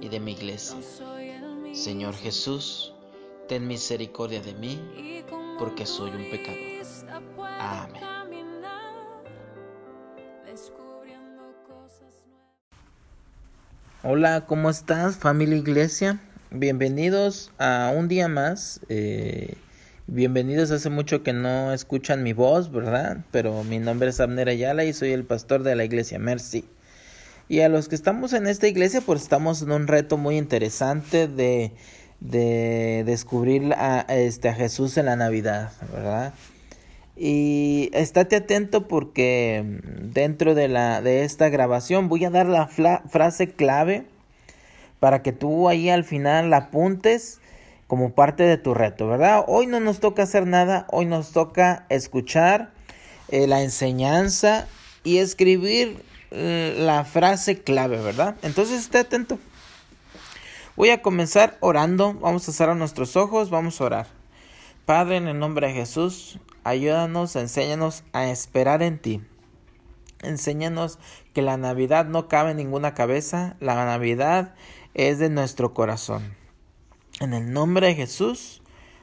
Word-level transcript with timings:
y 0.00 0.08
de 0.08 0.20
mi 0.20 0.32
iglesia. 0.32 0.76
Señor 1.72 2.14
Jesús, 2.14 2.94
ten 3.48 3.66
misericordia 3.66 4.40
de 4.40 4.54
mí, 4.54 4.80
porque 5.58 5.86
soy 5.86 6.10
un 6.10 6.30
pecador. 6.30 6.58
Amén. 7.58 8.02
Hola, 14.04 14.46
¿cómo 14.46 14.70
estás 14.70 15.16
familia 15.16 15.56
iglesia? 15.56 16.20
Bienvenidos 16.50 17.50
a 17.58 17.92
un 17.94 18.06
día 18.08 18.28
más. 18.28 18.80
Eh, 18.88 19.56
bienvenidos, 20.06 20.70
hace 20.70 20.88
mucho 20.88 21.22
que 21.22 21.32
no 21.32 21.72
escuchan 21.72 22.22
mi 22.22 22.32
voz, 22.32 22.70
¿verdad? 22.70 23.18
Pero 23.32 23.64
mi 23.64 23.78
nombre 23.80 24.10
es 24.10 24.20
Abner 24.20 24.48
Ayala 24.48 24.84
y 24.84 24.92
soy 24.92 25.10
el 25.10 25.24
pastor 25.24 25.62
de 25.64 25.74
la 25.74 25.84
iglesia 25.84 26.18
Mercy. 26.18 26.64
Y 27.48 27.60
a 27.60 27.68
los 27.68 27.88
que 27.88 27.94
estamos 27.94 28.34
en 28.34 28.46
esta 28.46 28.68
iglesia, 28.68 29.00
pues 29.00 29.22
estamos 29.22 29.62
en 29.62 29.72
un 29.72 29.86
reto 29.86 30.18
muy 30.18 30.36
interesante 30.36 31.28
de, 31.28 31.72
de 32.20 33.04
descubrir 33.06 33.72
a, 33.72 34.00
este, 34.08 34.50
a 34.50 34.54
Jesús 34.54 34.98
en 34.98 35.06
la 35.06 35.16
Navidad, 35.16 35.72
¿verdad? 35.92 36.34
Y 37.16 37.90
estate 37.94 38.36
atento 38.36 38.86
porque 38.86 39.64
dentro 40.00 40.54
de, 40.54 40.68
la, 40.68 41.00
de 41.00 41.24
esta 41.24 41.48
grabación 41.48 42.08
voy 42.08 42.24
a 42.24 42.30
dar 42.30 42.46
la 42.46 42.68
frase 42.68 43.50
clave 43.50 44.04
para 45.00 45.22
que 45.22 45.32
tú 45.32 45.68
ahí 45.68 45.88
al 45.88 46.04
final 46.04 46.50
la 46.50 46.58
apuntes 46.58 47.40
como 47.86 48.12
parte 48.12 48.42
de 48.42 48.58
tu 48.58 48.74
reto, 48.74 49.08
¿verdad? 49.08 49.44
Hoy 49.48 49.66
no 49.66 49.80
nos 49.80 50.00
toca 50.00 50.24
hacer 50.24 50.46
nada, 50.46 50.86
hoy 50.90 51.06
nos 51.06 51.32
toca 51.32 51.86
escuchar 51.88 52.70
eh, 53.30 53.46
la 53.46 53.62
enseñanza 53.62 54.68
y 55.02 55.18
escribir 55.18 56.02
la 56.30 57.04
frase 57.04 57.62
clave, 57.62 58.00
¿verdad? 58.00 58.36
Entonces 58.42 58.80
esté 58.80 58.98
atento. 58.98 59.38
Voy 60.76 60.90
a 60.90 61.02
comenzar 61.02 61.56
orando. 61.60 62.14
Vamos 62.14 62.48
a 62.48 62.52
cerrar 62.52 62.76
nuestros 62.76 63.16
ojos. 63.16 63.50
Vamos 63.50 63.80
a 63.80 63.84
orar. 63.84 64.06
Padre, 64.84 65.16
en 65.16 65.28
el 65.28 65.38
nombre 65.38 65.66
de 65.66 65.74
Jesús, 65.74 66.38
ayúdanos, 66.64 67.36
enséñanos 67.36 68.04
a 68.12 68.28
esperar 68.28 68.82
en 68.82 68.98
ti. 68.98 69.20
Enséñanos 70.22 70.98
que 71.34 71.42
la 71.42 71.56
Navidad 71.56 72.06
no 72.06 72.28
cabe 72.28 72.52
en 72.52 72.56
ninguna 72.58 72.94
cabeza. 72.94 73.56
La 73.60 73.74
Navidad 73.84 74.54
es 74.94 75.18
de 75.18 75.30
nuestro 75.30 75.74
corazón. 75.74 76.34
En 77.20 77.34
el 77.34 77.52
nombre 77.52 77.88
de 77.88 77.94
Jesús. 77.94 78.62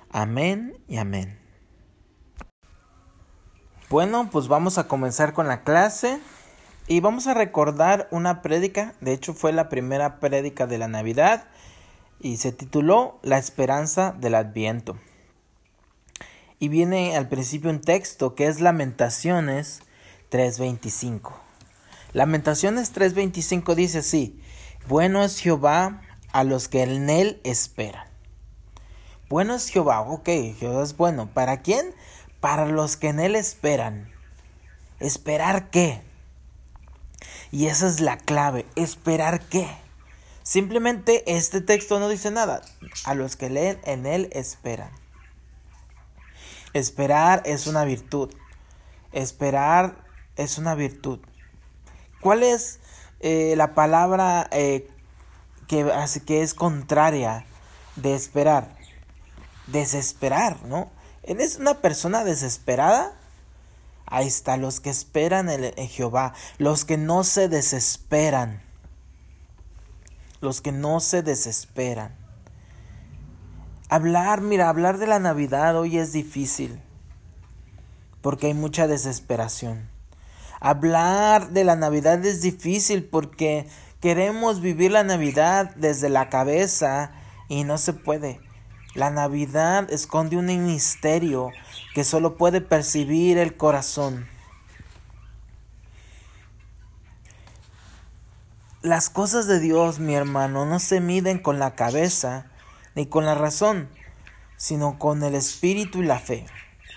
Amén 0.10 0.78
y 0.88 0.98
amén. 0.98 1.38
Bueno, 3.90 4.30
pues 4.32 4.48
vamos 4.48 4.78
a 4.78 4.88
comenzar 4.88 5.34
con 5.34 5.48
la 5.48 5.64
clase. 5.64 6.20
Y 6.88 7.00
vamos 7.00 7.26
a 7.26 7.34
recordar 7.34 8.08
una 8.12 8.44
prédica, 8.44 8.94
de 9.02 9.14
hecho 9.14 9.34
fue 9.34 9.52
la 9.52 9.70
primera 9.70 10.20
prédica 10.20 10.68
de 10.68 10.78
la 10.78 10.88
Navidad 10.88 11.48
y 12.20 12.38
se 12.38 12.52
tituló 12.52 13.20
La 13.24 13.40
esperanza 13.40 14.12
del 14.20 14.36
Adviento. 14.36 15.00
Y 16.60 16.68
viene 16.68 17.18
al 17.18 17.28
principio 17.28 17.72
un 17.72 17.82
texto 17.82 18.36
que 18.36 18.46
es 18.46 18.62
Lamentaciones 18.62 19.82
3:25. 20.30 21.34
Lamentaciones 22.14 22.94
3:25 22.94 23.74
dice 23.74 24.00
así, 24.00 24.40
bueno 24.88 25.24
es 25.24 25.40
Jehová 25.40 26.02
a 26.34 26.44
los 26.44 26.68
que 26.68 26.84
en 26.84 27.10
él 27.10 27.42
esperan. 27.44 28.08
Bueno 29.28 29.56
es 29.56 29.70
Jehová, 29.70 30.02
ok, 30.02 30.30
Jehová 30.60 30.84
es 30.84 30.96
bueno. 30.96 31.32
¿Para 31.34 31.64
quién? 31.64 31.96
Para 32.40 32.68
los 32.68 32.96
que 32.96 33.08
en 33.08 33.20
él 33.20 33.36
esperan. 33.36 34.08
¿Esperar 35.00 35.72
qué? 35.72 36.04
Y 37.52 37.68
esa 37.68 37.88
es 37.88 38.00
la 38.00 38.18
clave, 38.18 38.66
esperar 38.76 39.42
qué. 39.42 39.68
Simplemente 40.44 41.24
este 41.36 41.62
texto 41.62 42.00
no 42.00 42.08
dice 42.08 42.30
nada. 42.30 42.62
A 43.06 43.16
los 43.16 43.36
que 43.36 43.50
leen 43.50 43.80
en 43.84 44.06
él 44.06 44.30
esperan. 44.32 44.92
Esperar 46.74 47.42
es 47.46 47.68
una 47.68 47.86
virtud. 47.86 48.34
Esperar 49.12 49.96
es 50.36 50.58
una 50.58 50.76
virtud. 50.76 51.20
¿Cuál 52.22 52.44
es 52.44 52.80
eh, 53.22 53.56
la 53.56 53.74
palabra 53.74 54.48
eh, 54.52 54.88
que, 55.68 55.90
que 56.26 56.42
es 56.42 56.54
contraria 56.54 57.46
de 57.96 58.14
esperar? 58.14 58.76
Desesperar, 59.68 60.64
¿no? 60.66 60.92
¿Eres 61.24 61.58
una 61.58 61.82
persona 61.82 62.24
desesperada? 62.24 63.14
Ahí 64.06 64.28
está, 64.28 64.58
los 64.58 64.80
que 64.80 64.90
esperan 64.90 65.50
en 65.50 65.88
Jehová, 65.88 66.34
los 66.58 66.86
que 66.86 66.98
no 66.98 67.24
se 67.24 67.50
desesperan, 67.50 68.62
los 70.42 70.62
que 70.62 70.72
no 70.72 71.00
se 71.00 71.24
desesperan. 71.24 72.16
Hablar, 73.90 74.42
mira, 74.42 74.70
hablar 74.70 74.98
de 74.98 75.08
la 75.08 75.20
Navidad 75.20 75.78
hoy 75.78 75.98
es 75.98 76.12
difícil, 76.12 76.80
porque 78.22 78.48
hay 78.48 78.54
mucha 78.54 78.88
desesperación. 78.88 79.90
Hablar 80.60 81.50
de 81.50 81.64
la 81.64 81.76
Navidad 81.76 82.24
es 82.26 82.42
difícil 82.42 83.04
porque 83.04 83.68
queremos 84.02 84.62
vivir 84.62 84.92
la 84.92 85.04
Navidad 85.04 85.76
desde 85.76 86.10
la 86.10 86.30
cabeza 86.30 87.12
y 87.50 87.64
no 87.64 87.78
se 87.78 87.94
puede. 87.94 88.45
La 88.96 89.10
Navidad 89.10 89.92
esconde 89.92 90.38
un 90.38 90.46
misterio 90.66 91.52
que 91.94 92.06
solo 92.06 92.38
puede 92.38 92.62
percibir 92.62 93.38
el 93.38 93.58
corazón. 93.58 94.26
Las 98.82 99.10
cosas 99.10 99.48
de 99.48 99.60
Dios, 99.60 100.00
mi 100.00 100.16
hermano, 100.16 100.66
no 100.66 100.80
se 100.80 101.02
miden 101.02 101.40
con 101.40 101.60
la 101.60 101.76
cabeza 101.76 102.46
ni 102.96 103.06
con 103.06 103.26
la 103.26 103.36
razón, 103.36 103.90
sino 104.56 104.98
con 104.98 105.24
el 105.24 105.36
espíritu 105.36 106.02
y 106.02 106.06
la 106.06 106.20
fe. 106.20 106.46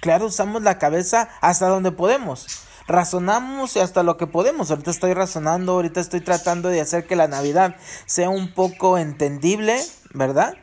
Claro, 0.00 0.26
usamos 0.26 0.62
la 0.62 0.78
cabeza 0.78 1.28
hasta 1.40 1.66
donde 1.66 1.90
podemos. 1.90 2.46
Razonamos 2.86 3.76
hasta 3.76 4.04
lo 4.04 4.16
que 4.16 4.28
podemos. 4.28 4.70
Ahorita 4.70 4.92
estoy 4.92 5.14
razonando, 5.14 5.72
ahorita 5.72 5.98
estoy 6.00 6.20
tratando 6.20 6.68
de 6.68 6.80
hacer 6.80 7.08
que 7.08 7.16
la 7.16 7.26
Navidad 7.26 7.74
sea 8.06 8.30
un 8.30 8.54
poco 8.54 8.98
entendible, 8.98 9.82
¿verdad? 10.14 10.56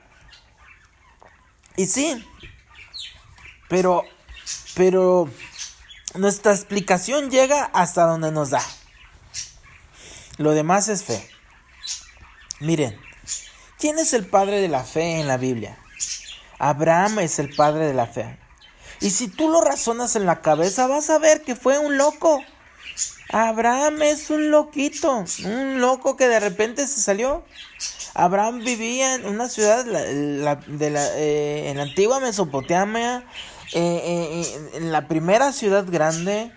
Y 1.77 1.85
sí, 1.87 2.25
pero, 3.67 4.03
pero 4.75 5.29
nuestra 6.13 6.53
explicación 6.53 7.29
llega 7.29 7.65
hasta 7.73 8.05
donde 8.05 8.31
nos 8.31 8.51
da. 8.51 8.63
Lo 10.37 10.51
demás 10.51 10.87
es 10.87 11.03
fe. 11.03 11.29
Miren, 12.59 12.99
¿quién 13.79 13.99
es 13.99 14.13
el 14.13 14.25
padre 14.25 14.61
de 14.61 14.67
la 14.67 14.83
fe 14.83 15.19
en 15.19 15.27
la 15.27 15.37
Biblia? 15.37 15.77
Abraham 16.59 17.19
es 17.19 17.39
el 17.39 17.53
padre 17.53 17.87
de 17.87 17.93
la 17.93 18.07
fe. 18.07 18.37
Y 19.01 19.09
si 19.09 19.27
tú 19.27 19.49
lo 19.49 19.61
razonas 19.61 20.15
en 20.15 20.25
la 20.25 20.41
cabeza, 20.41 20.87
vas 20.87 21.09
a 21.09 21.19
ver 21.19 21.41
que 21.43 21.55
fue 21.55 21.77
un 21.79 21.97
loco. 21.97 22.41
Abraham 23.29 24.01
es 24.03 24.29
un 24.29 24.51
loquito, 24.51 25.25
un 25.43 25.81
loco 25.81 26.15
que 26.15 26.27
de 26.27 26.39
repente 26.39 26.87
se 26.87 27.01
salió. 27.01 27.43
Abraham 28.13 28.59
vivía 28.63 29.15
en 29.15 29.25
una 29.25 29.49
ciudad 29.49 29.83
de 29.83 30.89
la, 30.89 31.07
eh, 31.15 31.69
en 31.69 31.77
la 31.77 31.83
antigua 31.83 32.19
Mesopotamia, 32.19 33.25
eh, 33.73 34.01
eh, 34.03 34.69
en 34.75 34.91
la 34.91 35.07
primera 35.07 35.51
ciudad 35.51 35.85
grande, 35.89 36.51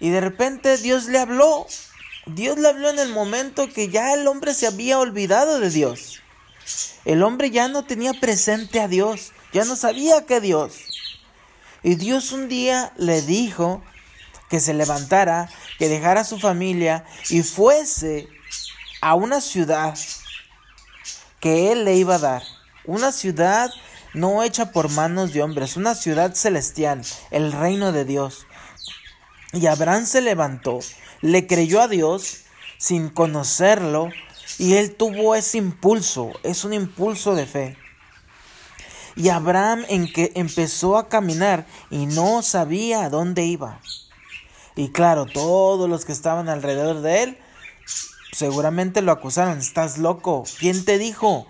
y 0.00 0.10
de 0.10 0.20
repente 0.20 0.78
Dios 0.78 1.06
le 1.06 1.18
habló 1.18 1.66
Dios 2.26 2.56
le 2.56 2.68
habló 2.68 2.88
en 2.88 3.00
el 3.00 3.08
momento 3.08 3.68
que 3.68 3.88
ya 3.88 4.14
el 4.14 4.28
hombre 4.28 4.54
se 4.54 4.68
había 4.68 5.00
olvidado 5.00 5.58
de 5.58 5.70
Dios. 5.70 6.22
El 7.04 7.22
hombre 7.24 7.50
ya 7.50 7.66
no 7.66 7.84
tenía 7.84 8.12
presente 8.12 8.80
a 8.80 8.86
Dios, 8.86 9.32
ya 9.52 9.64
no 9.64 9.74
sabía 9.74 10.24
que 10.24 10.40
Dios. 10.40 10.72
Y 11.82 11.96
Dios 11.96 12.30
un 12.30 12.48
día 12.48 12.92
le 12.96 13.22
dijo 13.22 13.82
que 14.52 14.60
se 14.60 14.74
levantara, 14.74 15.48
que 15.78 15.88
dejara 15.88 16.24
su 16.24 16.38
familia 16.38 17.06
y 17.30 17.42
fuese 17.42 18.28
a 19.00 19.14
una 19.14 19.40
ciudad 19.40 19.98
que 21.40 21.72
él 21.72 21.86
le 21.86 21.96
iba 21.96 22.16
a 22.16 22.18
dar. 22.18 22.42
Una 22.84 23.12
ciudad 23.12 23.70
no 24.12 24.42
hecha 24.42 24.70
por 24.70 24.90
manos 24.90 25.32
de 25.32 25.42
hombres, 25.42 25.78
una 25.78 25.94
ciudad 25.94 26.34
celestial, 26.34 27.02
el 27.30 27.50
reino 27.50 27.92
de 27.92 28.04
Dios. 28.04 28.46
Y 29.54 29.68
Abraham 29.68 30.04
se 30.04 30.20
levantó, 30.20 30.80
le 31.22 31.46
creyó 31.46 31.80
a 31.80 31.88
Dios 31.88 32.42
sin 32.76 33.08
conocerlo 33.08 34.10
y 34.58 34.74
él 34.74 34.94
tuvo 34.96 35.34
ese 35.34 35.56
impulso, 35.56 36.30
es 36.42 36.66
un 36.66 36.74
impulso 36.74 37.34
de 37.34 37.46
fe. 37.46 37.78
Y 39.16 39.30
Abraham 39.30 39.86
en 39.88 40.12
que 40.12 40.30
empezó 40.34 40.98
a 40.98 41.08
caminar 41.08 41.64
y 41.88 42.04
no 42.04 42.42
sabía 42.42 43.04
a 43.04 43.08
dónde 43.08 43.46
iba. 43.46 43.80
Y 44.74 44.90
claro, 44.90 45.26
todos 45.26 45.88
los 45.88 46.04
que 46.04 46.12
estaban 46.12 46.48
alrededor 46.48 47.00
de 47.02 47.22
él 47.22 47.38
seguramente 48.32 49.02
lo 49.02 49.12
acusaron. 49.12 49.58
Estás 49.58 49.98
loco. 49.98 50.44
¿Quién 50.58 50.84
te 50.84 50.98
dijo? 50.98 51.46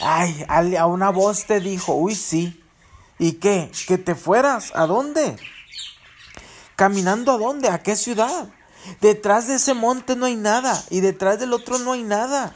Ay, 0.00 0.44
a 0.48 0.86
una 0.86 1.10
voz 1.10 1.46
te 1.46 1.60
dijo. 1.60 1.94
Uy, 1.94 2.14
sí. 2.14 2.62
¿Y 3.18 3.32
qué? 3.34 3.70
¿Que 3.86 3.98
te 3.98 4.14
fueras? 4.14 4.72
¿A 4.74 4.86
dónde? 4.86 5.36
¿Caminando 6.76 7.32
a 7.32 7.38
dónde? 7.38 7.68
¿A 7.68 7.82
qué 7.82 7.96
ciudad? 7.96 8.48
Detrás 9.00 9.48
de 9.48 9.56
ese 9.56 9.74
monte 9.74 10.16
no 10.16 10.26
hay 10.26 10.36
nada. 10.36 10.82
Y 10.90 11.00
detrás 11.00 11.38
del 11.40 11.52
otro 11.52 11.78
no 11.78 11.92
hay 11.92 12.02
nada. 12.02 12.54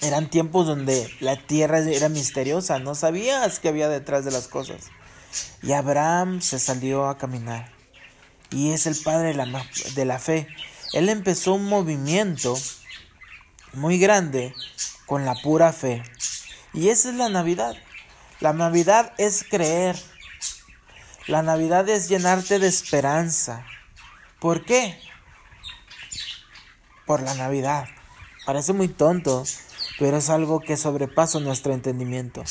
Eran 0.00 0.30
tiempos 0.30 0.66
donde 0.66 1.08
la 1.20 1.36
tierra 1.36 1.78
era 1.78 2.08
misteriosa, 2.08 2.80
no 2.80 2.96
sabías 2.96 3.60
qué 3.60 3.68
había 3.68 3.88
detrás 3.88 4.24
de 4.24 4.32
las 4.32 4.48
cosas. 4.48 4.86
Y 5.62 5.72
Abraham 5.72 6.40
se 6.40 6.58
salió 6.58 7.06
a 7.06 7.18
caminar. 7.18 7.70
Y 8.52 8.72
es 8.72 8.86
el 8.86 8.96
padre 8.96 9.28
de 9.28 9.34
la, 9.34 9.66
de 9.94 10.04
la 10.04 10.18
fe. 10.18 10.46
Él 10.92 11.08
empezó 11.08 11.54
un 11.54 11.64
movimiento 11.64 12.56
muy 13.72 13.98
grande 13.98 14.54
con 15.06 15.24
la 15.24 15.34
pura 15.34 15.72
fe. 15.72 16.02
Y 16.74 16.88
esa 16.88 17.10
es 17.10 17.16
la 17.16 17.28
Navidad. 17.28 17.74
La 18.40 18.52
Navidad 18.52 19.12
es 19.18 19.44
creer. 19.48 19.96
La 21.26 21.42
Navidad 21.42 21.88
es 21.88 22.08
llenarte 22.08 22.58
de 22.58 22.66
esperanza. 22.66 23.64
¿Por 24.40 24.64
qué? 24.64 24.98
Por 27.06 27.22
la 27.22 27.34
Navidad. 27.34 27.86
Parece 28.44 28.72
muy 28.72 28.88
tonto, 28.88 29.44
pero 29.98 30.16
es 30.16 30.28
algo 30.30 30.60
que 30.60 30.76
sobrepasa 30.76 31.38
nuestro 31.38 31.72
entendimiento. 31.72 32.42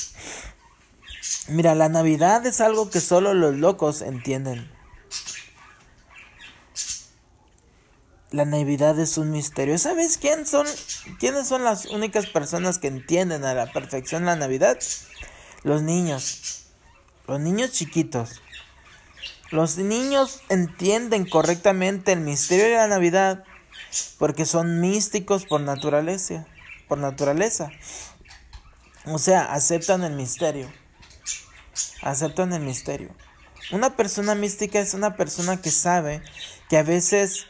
Mira, 1.49 1.75
la 1.75 1.89
Navidad 1.89 2.45
es 2.45 2.61
algo 2.61 2.89
que 2.89 3.01
solo 3.01 3.33
los 3.33 3.55
locos 3.55 4.01
entienden. 4.01 4.71
La 8.31 8.45
Navidad 8.45 8.99
es 8.99 9.17
un 9.17 9.31
misterio. 9.31 9.77
¿Sabes 9.77 10.17
quién 10.17 10.45
son, 10.45 10.65
quiénes 11.19 11.47
son 11.47 11.63
las 11.63 11.85
únicas 11.85 12.27
personas 12.27 12.79
que 12.79 12.87
entienden 12.87 13.43
a 13.43 13.53
la 13.53 13.71
perfección 13.71 14.25
la 14.25 14.35
Navidad? 14.35 14.79
Los 15.63 15.83
niños. 15.83 16.65
Los 17.27 17.39
niños 17.39 17.71
chiquitos. 17.71 18.41
Los 19.51 19.77
niños 19.77 20.41
entienden 20.49 21.27
correctamente 21.27 22.13
el 22.13 22.21
misterio 22.21 22.65
de 22.65 22.75
la 22.75 22.87
Navidad 22.87 23.43
porque 24.17 24.45
son 24.45 24.79
místicos 24.79 25.45
por 25.45 25.61
naturaleza 25.61 26.47
por 26.91 26.97
naturaleza. 26.97 27.71
O 29.05 29.17
sea, 29.17 29.53
aceptan 29.53 30.03
el 30.03 30.11
misterio. 30.11 30.69
Aceptan 32.01 32.51
el 32.51 32.63
misterio. 32.63 33.15
Una 33.71 33.95
persona 33.95 34.35
mística 34.35 34.77
es 34.77 34.93
una 34.93 35.15
persona 35.15 35.61
que 35.61 35.71
sabe 35.71 36.21
que 36.67 36.75
a 36.75 36.83
veces 36.83 37.45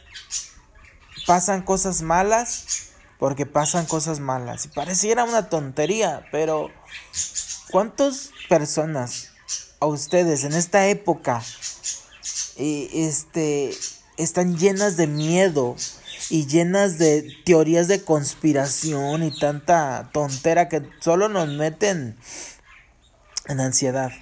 pasan 1.26 1.62
cosas 1.62 2.02
malas 2.02 2.90
porque 3.18 3.46
pasan 3.46 3.86
cosas 3.86 4.20
malas. 4.20 4.66
Y 4.66 4.68
pareciera 4.68 5.24
una 5.24 5.48
tontería, 5.48 6.26
pero 6.32 6.70
¿cuántas 7.70 8.30
personas 8.48 9.30
a 9.80 9.86
ustedes 9.86 10.44
en 10.44 10.54
esta 10.54 10.86
época 10.88 11.42
este, 12.56 13.74
están 14.16 14.56
llenas 14.58 14.96
de 14.96 15.06
miedo, 15.06 15.76
y 16.30 16.46
llenas 16.46 16.96
de 16.96 17.28
teorías 17.44 17.88
de 17.88 18.02
conspiración 18.04 19.22
y 19.22 19.38
tanta 19.38 20.08
tontera 20.14 20.68
que 20.68 20.82
solo 21.00 21.28
nos 21.28 21.48
meten 21.48 22.16
en 23.48 23.60
ansiedad, 23.60 24.12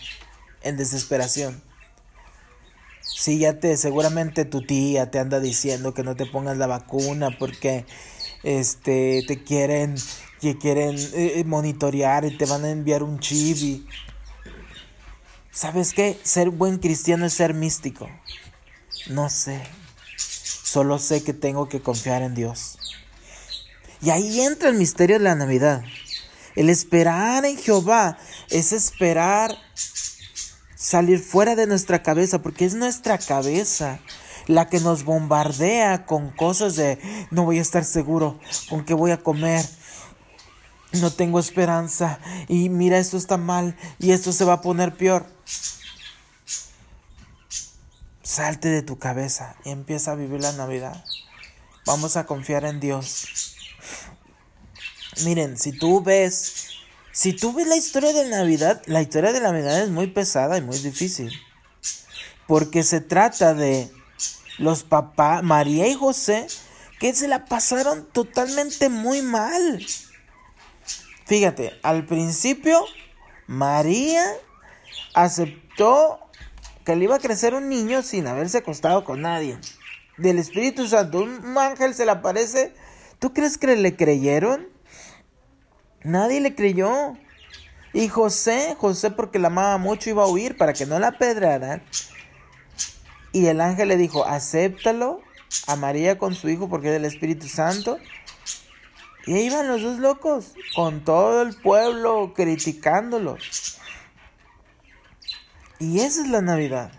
en 0.63 0.77
desesperación. 0.77 1.63
Sí, 3.21 3.39
ya 3.39 3.61
te, 3.61 3.77
seguramente 3.77 4.47
tu 4.47 4.63
tía 4.63 5.11
te 5.11 5.19
anda 5.19 5.41
diciendo 5.41 5.93
que 5.93 6.03
no 6.03 6.17
te 6.17 6.25
pongas 6.25 6.57
la 6.57 6.67
vacuna 6.67 7.29
porque 7.39 7.85
este 8.45 9.23
te 9.29 9.45
quieren 9.45 9.95
que 10.41 10.57
quieren 10.57 10.97
eh, 11.13 11.45
monitorear 11.45 12.25
y 12.25 12.39
te 12.39 12.47
van 12.47 12.65
a 12.65 12.71
enviar 12.71 13.03
un 13.03 13.21
chip 13.21 13.87
¿Sabes 15.53 15.93
qué? 15.93 16.19
Ser 16.23 16.49
buen 16.49 16.79
cristiano 16.79 17.27
es 17.27 17.35
ser 17.35 17.53
místico. 17.53 18.09
No 19.11 19.29
sé, 19.29 19.61
Solo 20.17 20.99
sé 20.99 21.23
que 21.23 21.35
tengo 21.35 21.69
que 21.69 21.83
confiar 21.83 22.23
en 22.23 22.35
Dios. 22.35 22.79
Y 24.01 24.09
ahí 24.09 24.41
entra 24.41 24.71
el 24.71 24.77
misterio 24.77 25.19
de 25.19 25.25
la 25.25 25.35
Navidad. 25.35 25.85
El 26.57 26.71
esperar 26.71 27.45
en 27.45 27.59
Jehová 27.59 28.17
es 28.49 28.73
esperar 28.73 29.55
salir 30.81 31.21
fuera 31.21 31.57
de 31.57 31.67
nuestra 31.67 32.03
cabeza, 32.03 32.41
porque 32.41 32.65
es 32.65 32.75
nuestra 32.75 33.19
cabeza 33.19 34.01
la 34.47 34.69
que 34.69 34.81
nos 34.81 35.05
bombardea 35.05 36.07
con 36.07 36.31
cosas 36.31 36.75
de 36.75 36.99
no 37.31 37.45
voy 37.45 37.59
a 37.59 37.63
estar 37.63 37.85
seguro, 37.85 38.41
con 38.71 38.85
qué 38.87 38.95
voy 38.95 39.11
a 39.11 39.23
comer, 39.23 39.65
no 40.93 41.13
tengo 41.13 41.39
esperanza 41.39 42.19
y 42.49 42.71
mira 42.71 42.99
esto 42.99 43.19
está 43.19 43.37
mal 43.37 43.77
y 43.99 44.13
esto 44.13 44.33
se 44.33 44.45
va 44.45 44.55
a 44.55 44.61
poner 44.63 44.97
peor. 44.97 45.27
Salte 48.23 48.69
de 48.69 48.83
tu 48.83 48.99
cabeza 48.99 49.57
y 49.65 49.71
empieza 49.71 50.13
a 50.13 50.15
vivir 50.15 50.41
la 50.41 50.53
Navidad. 50.53 51.05
Vamos 51.85 52.17
a 52.17 52.25
confiar 52.25 52.65
en 52.65 52.81
Dios. 52.81 53.57
Miren, 55.25 55.59
si 55.59 55.73
tú 55.73 56.03
ves, 56.03 56.70
si 57.13 57.33
tú 57.33 57.53
ves 57.53 57.67
la 57.67 57.77
historia 57.77 58.13
de 58.13 58.29
Navidad, 58.29 58.83
la 58.87 59.03
historia 59.03 59.33
de 59.33 59.41
Navidad 59.41 59.83
es 59.83 59.91
muy 59.91 60.07
pesada 60.07 60.57
y 60.59 60.63
muy 60.63 60.79
difícil. 60.79 61.33
Porque 62.47 62.83
se 62.83 63.01
trata 63.01 63.55
de 63.55 63.91
los 64.59 64.85
papás, 64.85 65.43
María 65.43 65.89
y 65.89 65.95
José, 65.95 66.47
que 66.99 67.15
se 67.15 67.29
la 67.29 67.47
pasaron 67.47 68.07
totalmente 68.13 68.89
muy 68.89 69.23
mal. 69.23 69.85
Fíjate, 71.27 71.79
al 71.83 72.07
principio 72.07 72.85
María 73.47 74.25
aceptó 75.15 76.21
que 76.85 76.97
le 76.97 77.05
iba 77.05 77.17
a 77.17 77.21
crecer 77.21 77.55
un 77.55 77.69
niño 77.69 78.03
sin 78.03 78.27
haberse 78.27 78.59
acostado 78.59 79.05
con 79.05 79.23
nadie. 79.23 79.59
Del 80.17 80.39
Espíritu 80.39 80.87
Santo, 80.87 81.19
un 81.19 81.57
ángel 81.57 81.95
se 81.95 82.05
le 82.05 82.11
aparece. 82.11 82.75
¿Tú 83.19 83.33
crees 83.33 83.59
que 83.59 83.75
le 83.77 83.97
creyeron? 83.97 84.69
Nadie 86.03 86.41
le 86.41 86.55
creyó. 86.55 87.17
Y 87.93 88.09
José, 88.09 88.77
José 88.79 89.11
porque 89.11 89.39
la 89.39 89.49
amaba 89.49 89.79
mucho 89.79 90.11
iba 90.11 90.23
a 90.23 90.29
huir 90.29 90.57
para 90.57 90.73
que 90.73 90.87
no 90.87 90.99
la 90.99 91.13
pedraran. 91.19 91.83
Y 93.33 93.47
el 93.47 93.61
ángel 93.61 93.89
le 93.89 93.97
dijo, 93.97 94.25
acéptalo 94.25 95.23
a 95.67 95.77
María 95.77 96.19
con 96.19 96.35
su 96.35 96.49
hijo 96.49 96.69
porque 96.69 96.89
es 96.89 96.93
del 96.95 97.05
Espíritu 97.05 97.49
Santo. 97.49 97.99
Y 99.27 99.35
ahí 99.35 99.47
iban 99.47 99.69
los 99.69 99.83
dos 99.83 99.99
locos, 99.99 100.55
con 100.75 101.05
todo 101.05 101.43
el 101.43 101.55
pueblo 101.55 102.33
criticándolos. 102.35 103.79
Y 105.79 106.01
esa 106.01 106.23
es 106.23 106.29
la 106.29 106.41
Navidad. 106.41 106.93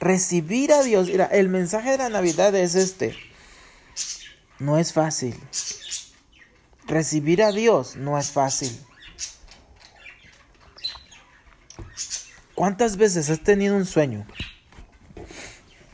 Recibir 0.00 0.72
a 0.72 0.82
Dios. 0.82 1.08
Mira, 1.08 1.26
el 1.26 1.48
mensaje 1.48 1.90
de 1.92 1.98
la 1.98 2.08
Navidad 2.08 2.54
es 2.54 2.74
este. 2.74 3.16
No 4.58 4.78
es 4.78 4.92
fácil. 4.92 5.34
Recibir 6.86 7.42
a 7.42 7.52
Dios 7.52 7.96
no 7.96 8.18
es 8.18 8.30
fácil. 8.30 8.78
¿Cuántas 12.54 12.96
veces 12.96 13.30
has 13.30 13.40
tenido 13.40 13.76
un 13.76 13.84
sueño 13.84 14.26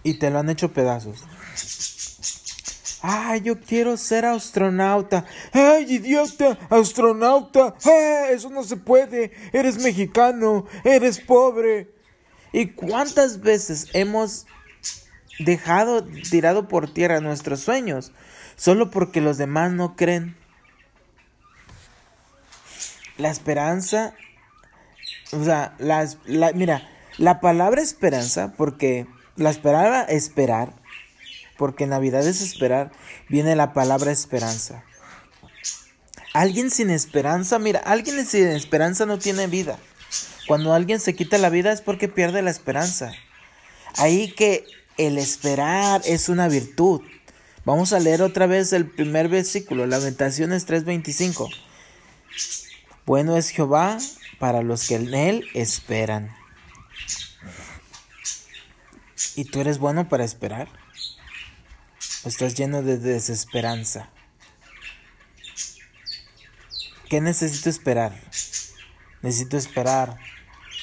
y 0.02 0.18
te 0.18 0.30
lo 0.30 0.38
han 0.38 0.50
hecho 0.50 0.72
pedazos? 0.72 1.24
Ay, 3.02 3.40
yo 3.40 3.58
quiero 3.60 3.96
ser 3.96 4.26
astronauta. 4.26 5.24
Ay, 5.52 5.86
idiota, 5.94 6.58
astronauta. 6.68 7.74
eso 8.30 8.50
no 8.50 8.62
se 8.62 8.76
puede. 8.76 9.32
Eres 9.52 9.78
mexicano, 9.78 10.66
eres 10.84 11.18
pobre. 11.18 11.94
¿Y 12.52 12.72
cuántas 12.72 13.40
veces 13.40 13.86
hemos 13.94 14.46
dejado 15.44 16.04
tirado 16.30 16.68
por 16.68 16.92
tierra 16.92 17.20
nuestros 17.20 17.60
sueños 17.60 18.12
solo 18.56 18.90
porque 18.90 19.20
los 19.20 19.38
demás 19.38 19.72
no 19.72 19.96
creen. 19.96 20.36
La 23.20 23.30
esperanza, 23.30 24.14
o 25.32 25.44
sea, 25.44 25.74
la, 25.78 26.08
mira, 26.54 26.88
la 27.18 27.40
palabra 27.40 27.82
esperanza, 27.82 28.54
porque 28.56 29.06
la 29.36 29.52
palabra 29.52 30.02
esperar, 30.02 30.72
porque 31.58 31.86
Navidad 31.86 32.26
es 32.26 32.40
esperar, 32.40 32.90
viene 33.28 33.54
la 33.56 33.72
palabra 33.74 34.10
esperanza. 34.10 34.84
Alguien 36.32 36.70
sin 36.70 36.90
esperanza, 36.90 37.58
mira, 37.58 37.80
alguien 37.80 38.24
sin 38.24 38.48
esperanza 38.48 39.04
no 39.04 39.18
tiene 39.18 39.46
vida. 39.48 39.78
Cuando 40.46 40.72
alguien 40.72 40.98
se 40.98 41.14
quita 41.14 41.38
la 41.38 41.50
vida 41.50 41.72
es 41.72 41.80
porque 41.80 42.08
pierde 42.08 42.42
la 42.42 42.50
esperanza. 42.50 43.12
Ahí 43.96 44.32
que 44.32 44.64
el 44.96 45.18
esperar 45.18 46.00
es 46.04 46.28
una 46.28 46.48
virtud. 46.48 47.02
Vamos 47.64 47.92
a 47.92 48.00
leer 48.00 48.22
otra 48.22 48.46
vez 48.46 48.72
el 48.72 48.86
primer 48.86 49.28
versículo, 49.28 49.86
Lamentaciones 49.86 50.66
3:25. 50.66 51.48
Bueno 53.10 53.36
es 53.36 53.50
Jehová 53.50 53.98
para 54.38 54.62
los 54.62 54.86
que 54.86 54.94
en 54.94 55.12
él 55.14 55.48
esperan. 55.54 56.32
¿Y 59.34 59.46
tú 59.46 59.60
eres 59.60 59.78
bueno 59.78 60.08
para 60.08 60.22
esperar? 60.22 60.68
¿O 62.22 62.28
estás 62.28 62.54
lleno 62.54 62.82
de 62.82 62.98
desesperanza? 62.98 64.10
¿Qué 67.08 67.20
necesito 67.20 67.68
esperar? 67.68 68.12
Necesito 69.22 69.56
esperar 69.56 70.16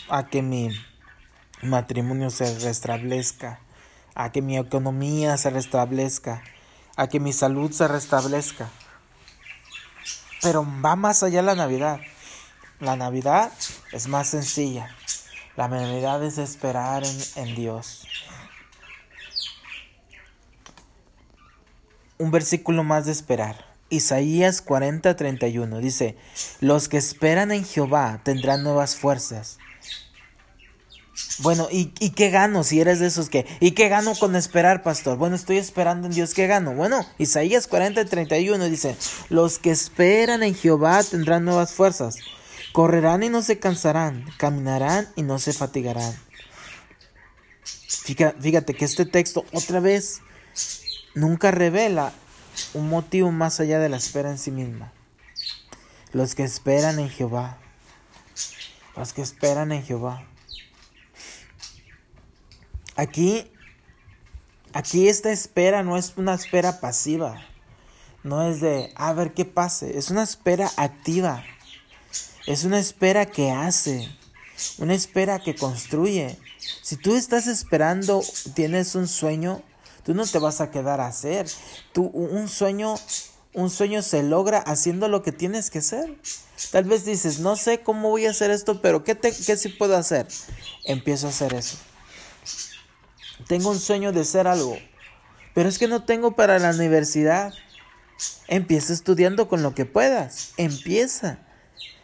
a 0.09 0.27
que 0.27 0.41
mi 0.41 0.77
matrimonio 1.61 2.29
se 2.29 2.59
restablezca, 2.59 3.61
a 4.15 4.33
que 4.33 4.41
mi 4.41 4.57
economía 4.57 5.37
se 5.37 5.49
restablezca, 5.49 6.43
a 6.97 7.07
que 7.07 7.21
mi 7.21 7.31
salud 7.31 7.71
se 7.71 7.87
restablezca. 7.87 8.69
Pero 10.41 10.67
va 10.83 10.97
más 10.97 11.23
allá 11.23 11.41
la 11.41 11.55
Navidad. 11.55 12.01
La 12.79 12.95
Navidad 12.95 13.51
es 13.91 14.07
más 14.07 14.29
sencilla. 14.29 14.95
La 15.55 15.67
Navidad 15.67 16.23
es 16.23 16.37
esperar 16.37 17.03
en, 17.35 17.55
Dios. 17.55 18.07
Un 22.19 22.29
versículo 22.29 22.83
más 22.83 23.07
de 23.07 23.11
esperar. 23.11 23.65
Isaías 23.89 24.63
40:31 24.63 25.79
dice, 25.79 26.17
los 26.59 26.87
que 26.87 26.97
esperan 26.97 27.51
en 27.51 27.65
Jehová 27.65 28.21
tendrán 28.23 28.61
nuevas 28.61 28.95
fuerzas. 28.95 29.57
Bueno, 31.39 31.67
¿y, 31.71 31.93
¿y, 31.99 32.11
qué 32.11 32.29
gano 32.29 32.63
si 32.63 32.79
eres 32.79 32.99
de 32.99 33.07
esos 33.07 33.29
que? 33.29 33.47
¿Y 33.59 33.71
qué 33.71 33.89
gano 33.89 34.13
con 34.15 34.35
esperar, 34.35 34.83
pastor? 34.83 35.17
Bueno, 35.17 35.35
estoy 35.35 35.57
esperando 35.57 36.07
en 36.07 36.13
Dios, 36.13 36.35
¿qué 36.35 36.45
gano? 36.45 36.73
Bueno, 36.73 37.03
Isaías 37.17 37.67
40:31 37.67 38.69
dice, 38.69 38.95
los 39.29 39.57
que 39.57 39.71
esperan 39.71 40.43
en 40.43 40.53
Jehová 40.53 41.03
tendrán 41.03 41.45
nuevas 41.45 41.73
fuerzas, 41.73 42.17
correrán 42.77 43.23
y 43.23 43.29
no 43.29 43.41
se 43.41 43.57
cansarán, 43.57 44.23
caminarán 44.37 45.09
y 45.15 45.23
no 45.23 45.39
se 45.39 45.51
fatigarán. 45.51 46.15
Fíjate, 48.39 48.75
que 48.75 48.85
este 48.85 49.07
texto 49.07 49.45
otra 49.51 49.79
vez 49.79 50.21
nunca 51.15 51.49
revela 51.49 52.13
un 52.75 52.87
motivo 52.87 53.31
más 53.31 53.59
allá 53.59 53.79
de 53.79 53.89
la 53.89 53.97
espera 53.97 54.29
en 54.29 54.37
sí 54.37 54.51
misma. 54.51 54.93
Los 56.13 56.35
que 56.35 56.43
esperan 56.43 56.99
en 56.99 57.09
Jehová. 57.09 57.57
Los 58.95 59.11
que 59.11 59.23
esperan 59.23 59.71
en 59.71 59.83
Jehová. 59.83 60.27
Aquí, 62.95 63.51
aquí 64.73 65.09
esta 65.09 65.31
espera 65.31 65.81
no 65.81 65.97
es 65.97 66.13
una 66.15 66.35
espera 66.35 66.79
pasiva. 66.79 67.43
No 68.21 68.47
es 68.47 68.61
de, 68.61 68.93
a 68.95 69.13
ver 69.13 69.33
qué 69.33 69.45
pase. 69.45 69.97
Es 69.97 70.11
una 70.11 70.21
espera 70.21 70.69
activa. 70.77 71.43
Es 72.47 72.63
una 72.63 72.79
espera 72.79 73.27
que 73.27 73.51
hace. 73.51 74.09
Una 74.79 74.95
espera 74.95 75.37
que 75.39 75.55
construye. 75.55 76.39
Si 76.81 76.95
tú 76.95 77.15
estás 77.15 77.45
esperando, 77.45 78.23
tienes 78.55 78.95
un 78.95 79.07
sueño, 79.07 79.61
Tú 80.07 80.13
no 80.13 80.25
te 80.25 80.39
vas 80.39 80.61
a 80.61 80.71
quedar 80.71 81.01
a 81.01 81.07
hacer. 81.07 81.47
Tú, 81.91 82.05
un 82.05 82.47
sueño, 82.47 82.95
un 83.53 83.69
sueño 83.69 84.01
se 84.01 84.23
logra 84.23 84.59
haciendo 84.59 85.09
lo 85.09 85.21
que 85.21 85.33
tienes 85.33 85.69
que 85.69 85.79
hacer. 85.79 86.15
Tal 86.71 86.85
vez 86.85 87.03
dices, 87.03 87.39
no 87.39 87.57
sé 87.57 87.81
cómo 87.81 88.11
voy 88.11 88.25
a 88.25 88.29
hacer 88.29 88.49
esto, 88.49 88.81
pero 88.81 89.03
¿qué, 89.03 89.15
te, 89.15 89.33
qué 89.33 89.57
sí 89.57 89.67
puedo 89.67 89.97
hacer? 89.97 90.25
Empiezo 90.85 91.27
a 91.27 91.31
hacer 91.31 91.53
eso. 91.53 91.77
Tengo 93.49 93.69
un 93.69 93.81
sueño 93.81 94.13
de 94.13 94.23
ser 94.23 94.47
algo, 94.47 94.77
pero 95.53 95.67
es 95.67 95.77
que 95.77 95.89
no 95.89 96.05
tengo 96.05 96.37
para 96.37 96.57
la 96.57 96.69
universidad. 96.69 97.53
Empieza 98.47 98.93
estudiando 98.93 99.49
con 99.49 99.61
lo 99.61 99.75
que 99.75 99.83
puedas. 99.83 100.53
Empieza. 100.55 101.39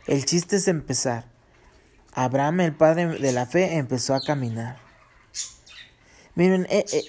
El 0.07 0.25
chiste 0.25 0.57
es 0.57 0.67
empezar. 0.67 1.25
Abraham, 2.13 2.62
el 2.62 2.75
padre 2.75 3.07
de 3.07 3.31
la 3.31 3.45
fe, 3.45 3.77
empezó 3.77 4.13
a 4.13 4.22
caminar. 4.22 4.77
Miren, 6.36 6.67
eh, 6.69 6.86
eh, 6.91 7.03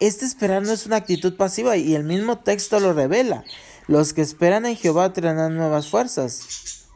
este 0.00 0.24
esperar 0.24 0.62
no 0.62 0.72
es 0.72 0.86
una 0.86 0.96
actitud 0.96 1.36
pasiva 1.36 1.76
y 1.76 1.94
el 1.94 2.04
mismo 2.04 2.38
texto 2.38 2.80
lo 2.80 2.92
revela. 2.92 3.44
Los 3.86 4.12
que 4.12 4.22
esperan 4.22 4.66
en 4.66 4.76
Jehová 4.76 5.12
tendrán 5.12 5.56
nuevas 5.56 5.88
fuerzas. 5.88 6.86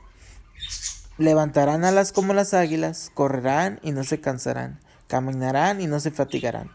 Levantarán 1.18 1.84
alas 1.84 2.12
como 2.12 2.34
las 2.34 2.54
águilas, 2.54 3.11
correrán 3.14 3.78
y 3.82 3.92
no 3.92 4.02
se 4.02 4.20
cansarán, 4.20 4.80
caminarán 5.06 5.80
y 5.80 5.87
no 5.87 6.00
se 6.00 6.11
fatigarán. 6.11 6.70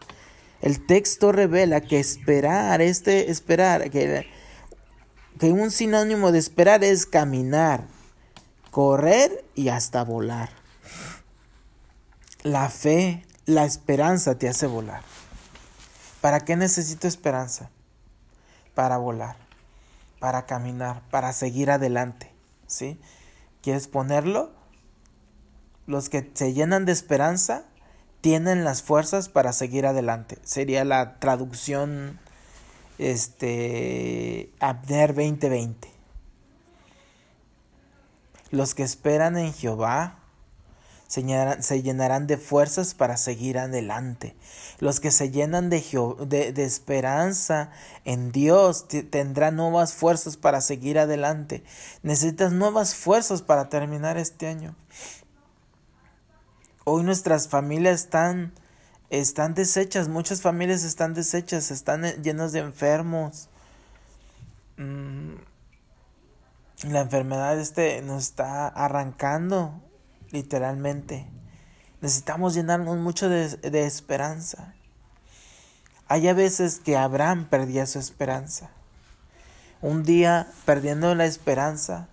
El 0.62 0.84
texto 0.86 1.32
revela 1.32 1.80
que 1.80 1.98
esperar, 2.00 2.80
este 2.80 3.30
esperar, 3.30 3.90
que, 3.90 4.26
que 5.38 5.52
un 5.52 5.70
sinónimo 5.70 6.32
de 6.32 6.38
esperar 6.38 6.84
es 6.84 7.06
caminar, 7.06 7.86
correr 8.70 9.44
y 9.54 9.68
hasta 9.68 10.04
volar. 10.04 10.50
La 12.42 12.68
fe, 12.68 13.26
la 13.46 13.64
esperanza 13.64 14.38
te 14.38 14.48
hace 14.48 14.66
volar. 14.66 15.02
¿Para 16.20 16.40
qué 16.40 16.56
necesito 16.56 17.08
esperanza? 17.08 17.70
Para 18.74 18.96
volar, 18.98 19.36
para 20.18 20.46
caminar, 20.46 21.02
para 21.10 21.32
seguir 21.32 21.70
adelante. 21.70 22.30
¿Sí? 22.66 23.00
¿Quieres 23.62 23.88
ponerlo? 23.88 24.52
Los 25.86 26.08
que 26.08 26.30
se 26.34 26.52
llenan 26.52 26.84
de 26.84 26.92
esperanza 26.92 27.64
tienen 28.20 28.64
las 28.64 28.82
fuerzas 28.82 29.28
para 29.28 29.52
seguir 29.52 29.86
adelante. 29.86 30.38
Sería 30.44 30.84
la 30.84 31.18
traducción 31.18 32.20
este 32.98 34.52
Abner 34.60 35.14
2020. 35.14 35.99
Los 38.50 38.74
que 38.74 38.82
esperan 38.82 39.36
en 39.36 39.52
Jehová 39.52 40.20
se 41.10 41.82
llenarán, 41.82 42.28
de 42.28 42.36
fuerzas 42.36 42.94
para 42.94 43.16
seguir 43.16 43.58
adelante. 43.58 44.36
Los 44.78 45.00
que 45.00 45.10
se 45.10 45.32
llenan 45.32 45.68
de, 45.68 46.52
esperanza 46.56 47.70
en 48.04 48.30
Dios 48.30 48.86
tendrán 49.10 49.56
nuevas 49.56 49.92
fuerzas 49.92 50.36
para 50.36 50.60
seguir 50.60 51.00
adelante. 51.00 51.64
Necesitas 52.04 52.52
nuevas 52.52 52.94
fuerzas 52.94 53.42
para 53.42 53.68
terminar 53.68 54.18
este 54.18 54.46
año. 54.46 54.76
Hoy 56.84 57.02
nuestras 57.02 57.48
familias 57.48 58.02
están, 58.02 58.52
están 59.10 59.54
deshechas, 59.54 60.08
muchas 60.08 60.42
familias 60.42 60.84
están 60.84 61.14
deshechas, 61.14 61.72
están 61.72 62.04
llenas 62.22 62.52
de 62.52 62.60
enfermos. 62.60 63.48
Mm, 64.76 65.34
la 66.88 67.00
enfermedad 67.00 67.58
este 67.58 68.00
nos 68.02 68.24
está 68.24 68.66
arrancando 68.68 69.82
literalmente. 70.30 71.28
Necesitamos 72.00 72.54
llenarnos 72.54 72.96
mucho 72.96 73.28
de, 73.28 73.84
esperanza. 73.84 74.74
Hay 76.08 76.26
a 76.28 76.34
veces 76.34 76.80
que 76.80 76.96
Abraham 76.96 77.46
perdía 77.50 77.86
su 77.86 77.98
esperanza. 77.98 78.70
Un 79.82 80.02
día, 80.02 80.50
perdiendo 80.64 81.14
la 81.14 81.26
esperanza, 81.26 82.08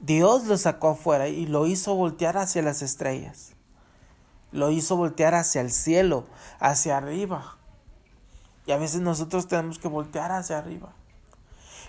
Dios 0.00 0.44
lo 0.46 0.58
sacó 0.58 0.90
afuera 0.90 1.28
y 1.28 1.46
lo 1.46 1.66
hizo 1.66 1.94
voltear 1.94 2.36
hacia 2.36 2.62
las 2.62 2.82
estrellas. 2.82 3.52
Lo 4.50 4.70
hizo 4.70 4.96
voltear 4.96 5.34
hacia 5.34 5.62
el 5.62 5.70
cielo, 5.70 6.26
hacia 6.60 6.98
arriba. 6.98 7.56
Y 8.66 8.72
a 8.72 8.76
veces 8.76 9.00
nosotros 9.00 9.48
tenemos 9.48 9.78
que 9.78 9.88
voltear 9.88 10.30
hacia 10.30 10.58
arriba. 10.58 10.94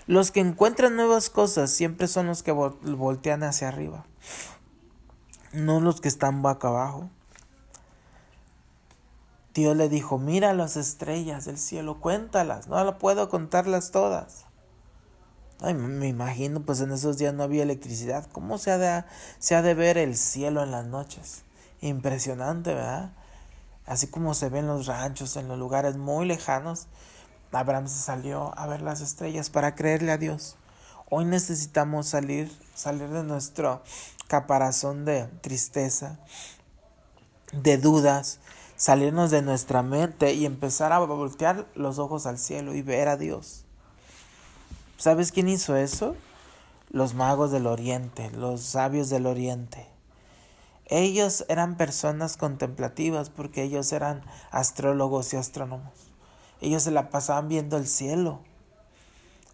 Los 0.06 0.30
que 0.30 0.40
encuentran 0.40 0.96
nuevas 0.96 1.30
cosas 1.30 1.70
siempre 1.70 2.08
son 2.08 2.26
los 2.26 2.42
que 2.42 2.52
voltean 2.52 3.42
hacia 3.42 3.68
arriba 3.68 4.04
no 5.54 5.80
los 5.80 6.00
que 6.00 6.08
están 6.08 6.42
boca 6.42 6.68
abajo. 6.68 7.08
Dios 9.54 9.76
le 9.76 9.88
dijo, 9.88 10.18
mira 10.18 10.52
las 10.52 10.76
estrellas 10.76 11.44
del 11.44 11.58
cielo, 11.58 12.00
cuéntalas, 12.00 12.66
no 12.66 12.82
la 12.82 12.98
puedo 12.98 13.28
contarlas 13.28 13.92
todas. 13.92 14.46
Ay, 15.60 15.74
me 15.74 16.08
imagino, 16.08 16.62
pues 16.62 16.80
en 16.80 16.90
esos 16.90 17.18
días 17.18 17.32
no 17.32 17.44
había 17.44 17.62
electricidad. 17.62 18.26
¿Cómo 18.32 18.58
se 18.58 18.72
ha 18.72 18.78
de, 18.78 19.04
se 19.38 19.54
ha 19.54 19.62
de 19.62 19.74
ver 19.74 19.96
el 19.96 20.16
cielo 20.16 20.64
en 20.64 20.72
las 20.72 20.84
noches? 20.84 21.44
Impresionante, 21.80 22.74
¿verdad? 22.74 23.12
así 23.86 24.06
como 24.06 24.32
se 24.32 24.48
ven 24.48 24.66
los 24.66 24.86
ranchos 24.86 25.36
en 25.36 25.46
los 25.46 25.58
lugares 25.58 25.96
muy 25.96 26.26
lejanos, 26.26 26.86
Abraham 27.54 27.88
se 27.88 28.00
salió 28.00 28.56
a 28.58 28.66
ver 28.66 28.82
las 28.82 29.00
estrellas 29.00 29.50
para 29.50 29.74
creerle 29.74 30.12
a 30.12 30.18
Dios. 30.18 30.56
Hoy 31.10 31.24
necesitamos 31.24 32.08
salir, 32.08 32.50
salir 32.74 33.08
de 33.08 33.22
nuestro 33.22 33.82
caparazón 34.26 35.04
de 35.04 35.26
tristeza, 35.42 36.18
de 37.52 37.78
dudas, 37.78 38.40
salirnos 38.76 39.30
de 39.30 39.42
nuestra 39.42 39.82
mente 39.82 40.34
y 40.34 40.46
empezar 40.46 40.92
a 40.92 40.98
voltear 40.98 41.66
los 41.74 41.98
ojos 41.98 42.26
al 42.26 42.38
cielo 42.38 42.74
y 42.74 42.82
ver 42.82 43.08
a 43.08 43.16
Dios. 43.16 43.64
¿Sabes 44.96 45.32
quién 45.32 45.48
hizo 45.48 45.76
eso? 45.76 46.16
Los 46.90 47.14
magos 47.14 47.50
del 47.50 47.66
oriente, 47.66 48.30
los 48.30 48.62
sabios 48.62 49.10
del 49.10 49.26
oriente. 49.26 49.86
Ellos 50.86 51.44
eran 51.48 51.76
personas 51.76 52.36
contemplativas 52.36 53.30
porque 53.30 53.62
ellos 53.62 53.92
eran 53.92 54.22
astrólogos 54.50 55.32
y 55.32 55.36
astrónomos. 55.36 56.13
Ellos 56.64 56.82
se 56.82 56.90
la 56.90 57.10
pasaban 57.10 57.48
viendo 57.48 57.76
el 57.76 57.86
cielo. 57.86 58.40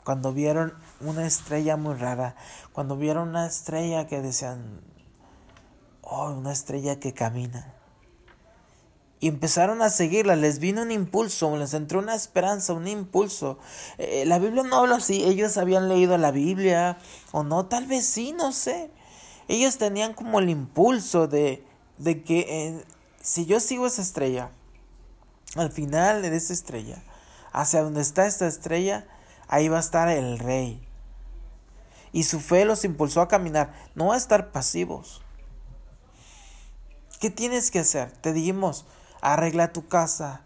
Cuando 0.04 0.32
vieron 0.32 0.72
una 1.00 1.26
estrella 1.26 1.76
muy 1.76 1.94
rara, 1.94 2.36
cuando 2.72 2.96
vieron 2.96 3.28
una 3.28 3.46
estrella 3.46 4.06
que 4.06 4.22
decían, 4.22 4.80
oh, 6.02 6.30
una 6.30 6.52
estrella 6.52 6.98
que 6.98 7.12
camina. 7.12 7.74
Y 9.22 9.28
empezaron 9.28 9.82
a 9.82 9.90
seguirla, 9.90 10.34
les 10.34 10.58
vino 10.58 10.80
un 10.80 10.90
impulso, 10.90 11.54
les 11.56 11.74
entró 11.74 11.98
una 11.98 12.14
esperanza, 12.14 12.72
un 12.72 12.88
impulso. 12.88 13.58
Eh, 13.98 14.24
la 14.26 14.38
Biblia 14.38 14.62
no 14.62 14.76
habla 14.76 14.96
así, 14.96 15.22
ellos 15.24 15.58
habían 15.58 15.90
leído 15.90 16.16
la 16.16 16.30
Biblia 16.30 16.96
o 17.32 17.42
no, 17.42 17.66
tal 17.66 17.86
vez 17.86 18.06
sí, 18.06 18.32
no 18.32 18.52
sé 18.52 18.90
ellos 19.50 19.78
tenían 19.78 20.14
como 20.14 20.38
el 20.38 20.48
impulso 20.48 21.26
de, 21.26 21.64
de 21.98 22.22
que 22.22 22.38
eh, 22.48 22.84
si 23.20 23.46
yo 23.46 23.58
sigo 23.58 23.86
esa 23.86 24.00
estrella, 24.00 24.52
al 25.56 25.72
final 25.72 26.22
de 26.22 26.36
esa 26.36 26.52
estrella, 26.52 27.02
hacia 27.52 27.82
donde 27.82 28.00
está 28.00 28.26
esta 28.26 28.46
estrella, 28.46 29.06
ahí 29.48 29.68
va 29.68 29.78
a 29.78 29.80
estar 29.80 30.08
el 30.08 30.38
rey. 30.38 30.86
Y 32.12 32.24
su 32.24 32.40
fe 32.40 32.64
los 32.64 32.84
impulsó 32.84 33.20
a 33.20 33.28
caminar, 33.28 33.72
no 33.94 34.12
a 34.12 34.16
estar 34.16 34.52
pasivos. 34.52 35.22
¿Qué 37.20 37.30
tienes 37.30 37.70
que 37.70 37.80
hacer? 37.80 38.10
Te 38.10 38.32
dijimos, 38.32 38.86
arregla 39.20 39.72
tu 39.72 39.86
casa, 39.86 40.42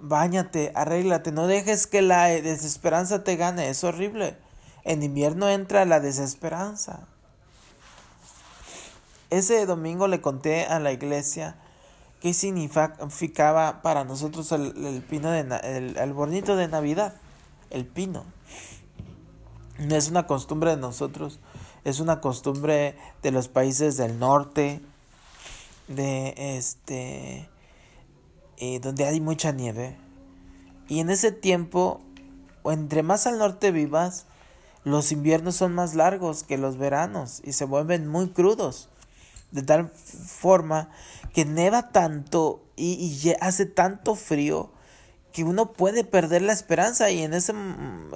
bañate, 0.00 0.72
arréglate, 0.74 1.32
no 1.32 1.46
dejes 1.46 1.86
que 1.86 2.02
la 2.02 2.26
desesperanza 2.28 3.22
te 3.22 3.36
gane, 3.36 3.68
es 3.68 3.84
horrible. 3.84 4.36
En 4.84 5.02
invierno 5.02 5.48
entra 5.48 5.84
la 5.84 6.00
desesperanza. 6.00 7.06
Ese 9.28 9.66
domingo 9.66 10.08
le 10.08 10.20
conté 10.20 10.64
a 10.64 10.80
la 10.80 10.92
iglesia 10.92 11.56
qué 12.20 12.34
significaba 12.34 13.82
para 13.82 14.04
nosotros 14.04 14.52
el, 14.52 15.02
pino 15.08 15.30
de 15.30 15.40
el, 15.40 15.94
de 15.94 16.68
Navidad, 16.68 17.14
el 17.70 17.86
pino. 17.86 18.24
No 19.78 19.96
es 19.96 20.10
una 20.10 20.26
costumbre 20.26 20.70
de 20.70 20.76
nosotros, 20.76 21.40
es 21.84 22.00
una 22.00 22.20
costumbre 22.20 22.96
de 23.22 23.30
los 23.30 23.48
países 23.48 23.96
del 23.96 24.18
norte, 24.18 24.82
de 25.88 26.34
este, 26.56 27.48
eh, 28.58 28.80
donde 28.80 29.06
hay 29.06 29.20
mucha 29.20 29.52
nieve. 29.52 29.96
Y 30.88 31.00
en 31.00 31.08
ese 31.08 31.32
tiempo, 31.32 32.02
o 32.62 32.72
entre 32.72 33.02
más 33.02 33.26
al 33.26 33.38
norte 33.38 33.70
vivas, 33.70 34.26
los 34.84 35.12
inviernos 35.12 35.56
son 35.56 35.74
más 35.74 35.94
largos 35.94 36.42
que 36.42 36.58
los 36.58 36.76
veranos 36.76 37.40
y 37.44 37.52
se 37.52 37.64
vuelven 37.64 38.06
muy 38.06 38.28
crudos 38.30 38.90
de 39.50 39.62
tal 39.62 39.90
forma 39.90 40.90
que 41.32 41.44
neva 41.44 41.90
tanto 41.90 42.64
y, 42.76 43.34
hace 43.40 43.66
tanto 43.66 44.14
frío 44.14 44.70
que 45.32 45.44
uno 45.44 45.72
puede 45.72 46.02
perder 46.02 46.42
la 46.42 46.52
esperanza 46.52 47.10
y 47.10 47.22
en 47.22 47.34
ese, 47.34 47.52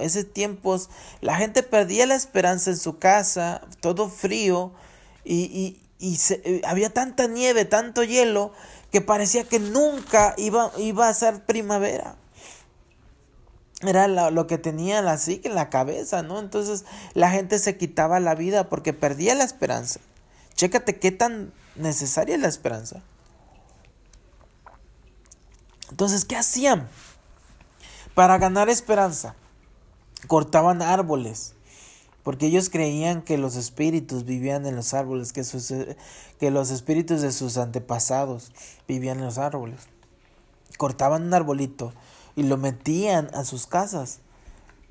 ese 0.00 0.24
tiempos 0.24 0.90
la 1.20 1.36
gente 1.36 1.62
perdía 1.62 2.06
la 2.06 2.16
esperanza 2.16 2.70
en 2.70 2.76
su 2.76 2.98
casa, 2.98 3.62
todo 3.80 4.08
frío 4.08 4.72
y, 5.24 5.78
y, 5.98 6.18
eh, 6.30 6.60
había 6.66 6.90
tanta 6.90 7.28
nieve, 7.28 7.64
tanto 7.64 8.02
hielo 8.02 8.52
que 8.90 9.00
parecía 9.00 9.44
que 9.44 9.58
nunca 9.58 10.34
iba, 10.38 10.72
iba 10.78 11.08
a 11.08 11.14
ser 11.14 11.44
primavera. 11.44 12.16
Era 13.80 14.08
lo, 14.08 14.30
lo 14.30 14.46
que 14.46 14.58
tenía 14.58 15.02
la 15.02 15.18
psique 15.18 15.48
en 15.48 15.54
la 15.54 15.68
cabeza, 15.68 16.22
¿no? 16.22 16.38
Entonces 16.38 16.84
la 17.12 17.30
gente 17.30 17.58
se 17.58 17.76
quitaba 17.76 18.18
la 18.18 18.34
vida 18.34 18.68
porque 18.68 18.92
perdía 18.92 19.34
la 19.34 19.44
esperanza. 19.44 20.00
Chécate 20.64 20.98
qué 20.98 21.10
tan 21.12 21.52
necesaria 21.76 22.36
es 22.36 22.40
la 22.40 22.48
esperanza. 22.48 23.02
Entonces, 25.90 26.24
¿qué 26.24 26.36
hacían? 26.36 26.88
Para 28.14 28.38
ganar 28.38 28.70
esperanza, 28.70 29.34
cortaban 30.26 30.80
árboles, 30.80 31.52
porque 32.22 32.46
ellos 32.46 32.70
creían 32.70 33.20
que 33.20 33.36
los 33.36 33.56
espíritus 33.56 34.24
vivían 34.24 34.64
en 34.64 34.74
los 34.74 34.94
árboles, 34.94 35.34
que, 35.34 36.50
los 36.50 36.70
espíritus 36.70 37.20
de 37.20 37.32
sus 37.32 37.58
antepasados 37.58 38.50
vivían 38.88 39.18
en 39.18 39.26
los 39.26 39.36
árboles. 39.36 39.80
Cortaban 40.78 41.24
un 41.24 41.34
arbolito 41.34 41.92
y 42.36 42.44
lo 42.44 42.56
metían 42.56 43.28
a 43.34 43.44
sus 43.44 43.66
casas, 43.66 44.20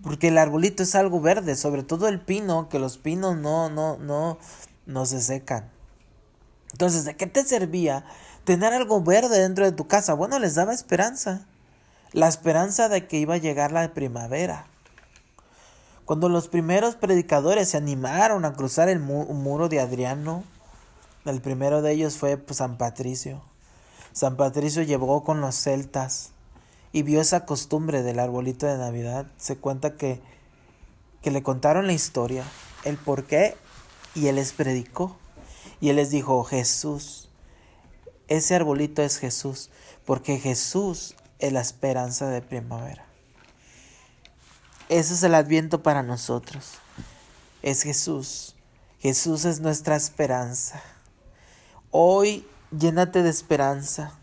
porque 0.04 0.28
el 0.28 0.38
arbolito 0.38 0.84
es 0.84 0.94
algo 0.94 1.20
verde, 1.20 1.56
sobre 1.56 1.82
todo 1.82 2.08
el 2.10 2.22
pino, 2.22 2.70
que 2.70 2.78
los 2.78 3.00
pinos 3.00 3.38
no, 3.38 3.72
no, 3.72 3.98
no, 3.98 4.38
no 4.86 5.06
se 5.06 5.22
secan. 5.22 5.72
Entonces, 6.72 7.06
¿de 7.06 7.16
qué 7.16 7.28
te 7.28 7.44
servía 7.44 8.04
tener 8.44 8.74
algo 8.74 9.02
verde 9.02 9.40
dentro 9.40 9.66
de 9.66 9.72
tu 9.72 9.88
casa? 9.88 10.14
Bueno, 10.14 10.40
les 10.40 10.56
daba 10.56 10.74
esperanza. 10.74 11.46
La 12.12 12.28
esperanza 12.28 12.90
de 12.90 13.08
que 13.08 13.18
iba 13.18 13.36
a 13.36 13.38
llegar 13.38 13.72
la 13.72 13.94
primavera. 13.94 14.68
Cuando 16.06 16.30
los 16.30 16.48
primeros 16.48 16.96
predicadores 16.96 17.70
se 17.70 17.78
animaron 17.78 18.44
a 18.44 18.54
cruzar 18.54 18.90
el 18.90 19.00
muro 19.00 19.70
de 19.70 19.80
Adriano, 19.80 20.44
el 21.26 21.42
primero 21.42 21.82
de 21.82 21.94
ellos 21.94 22.18
fue 22.18 22.38
pues, 22.38 22.58
San 22.58 22.78
Patricio. 22.78 23.42
San 24.12 24.36
Patricio 24.36 24.84
llegó 24.84 25.24
con 25.24 25.42
los 25.42 25.56
celtas 25.56 26.32
y 26.92 27.04
vio 27.04 27.22
esa 27.22 27.46
costumbre 27.46 28.04
del 28.04 28.20
arbolito 28.20 28.66
de 28.66 28.78
Navidad. 28.78 29.26
Se 29.38 29.56
cuenta 29.58 29.96
que, 29.96 30.22
que 31.22 31.32
le 31.32 31.42
contaron 31.42 31.88
la 31.88 31.94
historia, 31.94 32.44
el 32.84 32.98
por 32.98 33.24
qué 33.24 33.56
y 34.16 34.28
él 34.28 34.36
les 34.36 34.54
predicó. 34.54 35.18
Y 35.80 35.90
él 35.90 35.98
les 35.98 36.12
dijo, 36.12 36.44
Jesús, 36.44 37.30
ese 38.28 38.56
arbolito 38.56 39.02
es 39.02 39.18
Jesús, 39.18 39.70
porque 40.06 40.40
Jesús 40.40 41.16
es 41.40 41.52
la 41.52 41.62
esperanza 41.62 42.30
de 42.30 42.42
primavera. 42.42 43.06
Ese 44.90 45.14
es 45.14 45.24
el 45.24 45.36
adviento 45.36 45.84
para 45.84 46.04
nosotros. 46.04 46.74
Es 47.62 47.84
Jesús. 47.84 48.56
Jesús 49.00 49.46
es 49.46 49.60
nuestra 49.60 49.96
esperanza. 49.96 50.82
Hoy 51.92 52.46
llénate 52.72 53.24
de 53.24 53.30
esperanza. 53.30 54.18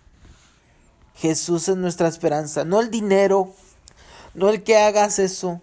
Jesús 1.14 1.68
es 1.68 1.76
nuestra 1.76 2.08
esperanza, 2.08 2.64
no 2.64 2.80
el 2.80 2.90
dinero, 2.90 3.52
no 4.32 4.48
el 4.48 4.62
que 4.62 4.78
hagas 4.78 5.18
eso, 5.18 5.60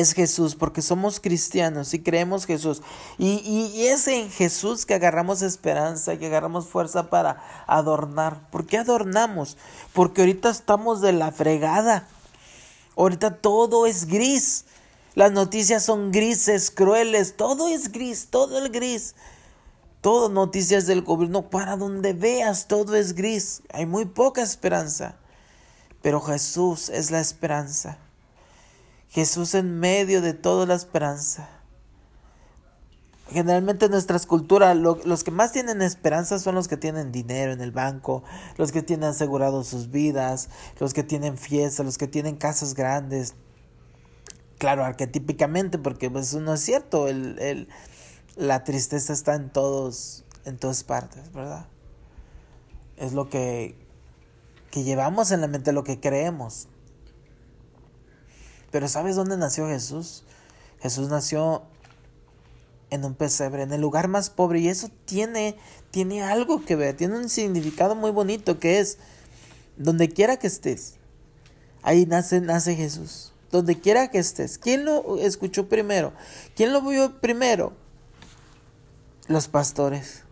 es 0.00 0.12
Jesús, 0.12 0.54
porque 0.54 0.82
somos 0.82 1.20
cristianos 1.20 1.94
y 1.94 2.00
creemos 2.00 2.46
Jesús. 2.46 2.82
Y, 3.18 3.40
y, 3.74 3.86
es 3.86 4.06
en 4.08 4.30
Jesús 4.30 4.86
que 4.86 4.94
agarramos 4.94 5.42
esperanza, 5.42 6.18
que 6.18 6.26
agarramos 6.26 6.68
fuerza 6.68 7.10
para 7.10 7.42
adornar. 7.66 8.50
¿Por 8.50 8.66
qué 8.66 8.78
adornamos? 8.78 9.56
Porque 9.92 10.22
ahorita 10.22 10.50
estamos 10.50 11.00
de 11.00 11.12
la 11.12 11.32
fregada. 11.32 12.08
Ahorita 12.96 13.36
todo 13.36 13.86
es 13.86 14.06
gris. 14.06 14.64
Las 15.14 15.32
noticias 15.32 15.84
son 15.84 16.12
grises, 16.12 16.70
crueles. 16.70 17.36
Todo 17.36 17.68
es 17.68 17.92
gris, 17.92 18.28
todo 18.30 18.58
el 18.58 18.70
gris. 18.70 19.14
Todo 20.00 20.28
noticias 20.28 20.86
del 20.86 21.02
gobierno. 21.02 21.50
Para 21.50 21.76
donde 21.76 22.12
veas, 22.12 22.68
todo 22.68 22.96
es 22.96 23.14
gris. 23.14 23.62
Hay 23.72 23.86
muy 23.86 24.04
poca 24.04 24.42
esperanza. 24.42 25.16
Pero 26.02 26.20
Jesús 26.20 26.88
es 26.88 27.10
la 27.10 27.20
esperanza. 27.20 27.98
Jesús 29.16 29.54
en 29.54 29.80
medio 29.80 30.20
de 30.20 30.34
toda 30.34 30.66
la 30.66 30.74
esperanza. 30.74 31.48
Generalmente 33.30 33.86
en 33.86 33.92
nuestras 33.92 34.26
culturas 34.26 34.76
los 34.76 35.24
que 35.24 35.30
más 35.30 35.52
tienen 35.52 35.80
esperanza 35.80 36.38
son 36.38 36.54
los 36.54 36.68
que 36.68 36.76
tienen 36.76 37.12
dinero 37.12 37.52
en 37.52 37.62
el 37.62 37.70
banco, 37.70 38.24
los 38.58 38.72
que 38.72 38.82
tienen 38.82 39.08
asegurado 39.08 39.64
sus 39.64 39.90
vidas, 39.90 40.50
los 40.78 40.92
que 40.92 41.02
tienen 41.02 41.38
fiestas, 41.38 41.86
los 41.86 41.96
que 41.96 42.08
tienen 42.08 42.36
casas 42.36 42.74
grandes. 42.74 43.32
Claro, 44.58 44.84
arquetípicamente, 44.84 45.78
porque 45.78 46.10
pues 46.10 46.28
eso 46.28 46.40
no 46.40 46.52
es 46.52 46.60
cierto, 46.60 47.08
el, 47.08 47.38
el, 47.38 47.68
la 48.36 48.64
tristeza 48.64 49.14
está 49.14 49.34
en 49.34 49.48
todos, 49.48 50.26
en 50.44 50.58
todas 50.58 50.84
partes, 50.84 51.32
¿verdad? 51.32 51.68
Es 52.98 53.14
lo 53.14 53.30
que, 53.30 53.78
que 54.70 54.84
llevamos 54.84 55.30
en 55.30 55.40
la 55.40 55.48
mente, 55.48 55.72
lo 55.72 55.84
que 55.84 56.00
creemos. 56.00 56.68
Pero 58.70 58.88
¿sabes 58.88 59.16
dónde 59.16 59.36
nació 59.36 59.68
Jesús? 59.68 60.24
Jesús 60.80 61.08
nació 61.08 61.62
en 62.90 63.04
un 63.04 63.14
pesebre, 63.14 63.62
en 63.62 63.72
el 63.72 63.80
lugar 63.80 64.08
más 64.08 64.30
pobre. 64.30 64.60
Y 64.60 64.68
eso 64.68 64.90
tiene, 65.04 65.56
tiene 65.90 66.22
algo 66.22 66.64
que 66.64 66.76
ver, 66.76 66.96
tiene 66.96 67.16
un 67.16 67.28
significado 67.28 67.94
muy 67.94 68.10
bonito 68.10 68.58
que 68.58 68.78
es, 68.78 68.98
donde 69.76 70.08
quiera 70.08 70.38
que 70.38 70.46
estés, 70.46 70.94
ahí 71.82 72.06
nace, 72.06 72.40
nace 72.40 72.74
Jesús. 72.74 73.32
Donde 73.52 73.78
quiera 73.78 74.10
que 74.10 74.18
estés. 74.18 74.58
¿Quién 74.58 74.84
lo 74.84 75.18
escuchó 75.18 75.68
primero? 75.68 76.12
¿Quién 76.56 76.72
lo 76.72 76.82
vio 76.82 77.20
primero? 77.20 77.72
Los 79.28 79.46
pastores. 79.46 80.25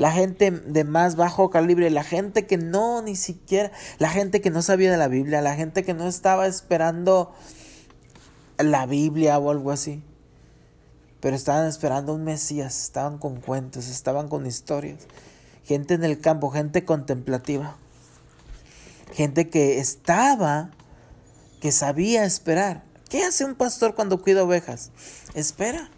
La 0.00 0.10
gente 0.10 0.50
de 0.50 0.82
más 0.82 1.14
bajo 1.14 1.50
calibre, 1.50 1.90
la 1.90 2.02
gente 2.02 2.46
que 2.46 2.56
no 2.56 3.02
ni 3.02 3.14
siquiera, 3.14 3.70
la 3.98 4.08
gente 4.08 4.40
que 4.40 4.50
no 4.50 4.62
sabía 4.62 4.90
de 4.90 4.96
la 4.96 5.08
Biblia, 5.08 5.42
la 5.42 5.54
gente 5.54 5.84
que 5.84 5.94
no 5.94 6.08
estaba 6.08 6.48
esperando 6.48 7.32
la 8.58 8.86
Biblia 8.86 9.38
o 9.38 9.50
algo 9.50 9.70
así 9.70 10.02
pero 11.20 11.36
estaban 11.36 11.66
esperando 11.66 12.14
un 12.14 12.24
Mesías, 12.24 12.82
estaban 12.82 13.18
con 13.18 13.40
cuentos, 13.40 13.88
estaban 13.88 14.28
con 14.28 14.46
historias. 14.46 15.00
Gente 15.64 15.94
en 15.94 16.02
el 16.02 16.18
campo, 16.20 16.50
gente 16.50 16.84
contemplativa. 16.84 17.76
Gente 19.12 19.50
que 19.50 19.78
estaba, 19.78 20.70
que 21.60 21.72
sabía 21.72 22.24
esperar. 22.24 22.84
¿Qué 23.08 23.22
hace 23.22 23.44
un 23.44 23.54
pastor 23.54 23.94
cuando 23.94 24.22
cuida 24.22 24.44
ovejas? 24.44 24.90
Espera. 25.34 25.90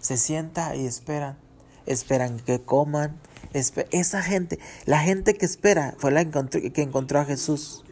Se 0.00 0.16
sienta 0.16 0.74
y 0.74 0.86
espera. 0.86 1.36
Esperan 1.86 2.38
que 2.40 2.60
coman. 2.60 3.18
Esa 3.52 4.22
gente, 4.22 4.58
la 4.86 5.00
gente 5.00 5.34
que 5.34 5.44
espera, 5.44 5.94
fue 5.98 6.10
la 6.12 6.24
que 6.24 6.82
encontró 6.82 7.18
a 7.18 7.24
Jesús. 7.24 7.82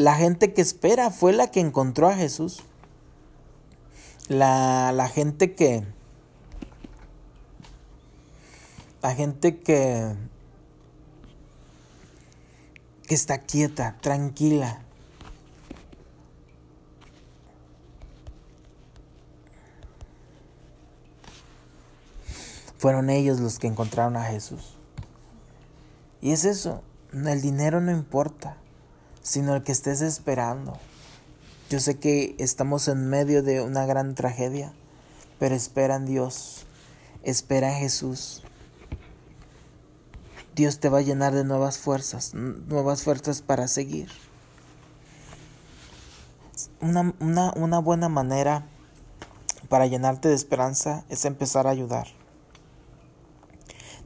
La 0.00 0.14
gente 0.14 0.54
que 0.54 0.62
espera 0.62 1.10
fue 1.10 1.34
la 1.34 1.50
que 1.50 1.60
encontró 1.60 2.08
a 2.08 2.14
Jesús. 2.14 2.62
La, 4.28 4.92
la 4.92 5.08
gente 5.08 5.54
que... 5.54 5.84
La 9.02 9.14
gente 9.14 9.58
que... 9.58 10.14
Que 13.10 13.16
está 13.16 13.38
quieta, 13.38 13.96
tranquila. 14.00 14.82
Fueron 22.78 23.10
ellos 23.10 23.40
los 23.40 23.58
que 23.58 23.66
encontraron 23.66 24.16
a 24.16 24.22
Jesús. 24.22 24.76
Y 26.20 26.30
es 26.30 26.44
eso, 26.44 26.84
el 27.12 27.42
dinero 27.42 27.80
no 27.80 27.90
importa 27.90 28.56
sino 29.22 29.54
el 29.54 29.62
que 29.62 29.72
estés 29.72 30.00
esperando. 30.00 30.78
Yo 31.68 31.78
sé 31.80 31.98
que 31.98 32.34
estamos 32.38 32.88
en 32.88 33.08
medio 33.08 33.42
de 33.42 33.60
una 33.60 33.86
gran 33.86 34.14
tragedia, 34.14 34.72
pero 35.38 35.54
espera 35.54 35.96
en 35.96 36.06
Dios, 36.06 36.66
espera 37.22 37.72
en 37.72 37.80
Jesús. 37.80 38.42
Dios 40.54 40.80
te 40.80 40.88
va 40.88 40.98
a 40.98 41.02
llenar 41.02 41.34
de 41.34 41.44
nuevas 41.44 41.78
fuerzas, 41.78 42.34
nuevas 42.34 43.02
fuerzas 43.02 43.42
para 43.42 43.68
seguir. 43.68 44.08
Una, 46.80 47.14
una, 47.20 47.52
una 47.56 47.78
buena 47.78 48.08
manera 48.08 48.66
para 49.68 49.86
llenarte 49.86 50.28
de 50.28 50.34
esperanza 50.34 51.04
es 51.08 51.24
empezar 51.24 51.66
a 51.66 51.70
ayudar. 51.70 52.08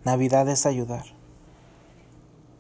Navidad 0.04 0.48
es 0.48 0.66
ayudar. 0.66 1.04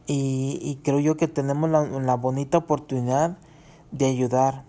Y, 0.06 0.80
creo 0.84 1.00
yo 1.00 1.16
que 1.16 1.28
tenemos 1.28 1.70
la, 1.70 2.14
bonita 2.14 2.58
oportunidad 2.58 3.38
de 3.90 4.06
ayudar. 4.06 4.64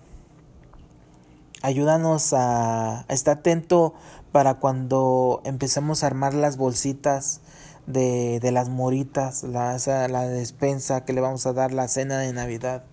Ayúdanos 1.61 2.33
a, 2.33 3.05
estar 3.09 3.39
atento 3.39 3.93
para 4.31 4.55
cuando 4.55 5.41
empecemos 5.43 6.03
a 6.03 6.07
armar 6.07 6.33
las 6.33 6.57
bolsitas 6.57 7.41
de, 7.87 8.39
de 8.39 8.51
las 8.51 8.69
moritas, 8.69 9.43
la, 9.43 9.77
la 10.07 10.27
despensa 10.27 11.05
que 11.05 11.13
le 11.13 11.21
vamos 11.21 11.45
a 11.45 11.53
dar, 11.53 11.71
la 11.71 11.87
cena 11.87 12.17
de 12.19 12.33
Navidad. 12.33 12.83